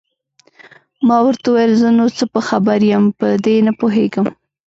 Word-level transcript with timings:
ما 1.07 1.17
ورته 1.25 1.45
وویل: 1.49 1.73
زه 1.81 1.89
نو 1.97 2.05
څه 2.17 2.25
په 2.33 2.39
خبر 2.47 2.79
یم، 2.91 3.05
په 3.19 3.27
دې 3.45 3.55
نه 3.67 3.71
پوهېږم. 3.79 4.27